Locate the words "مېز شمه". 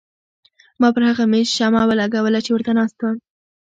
1.31-1.81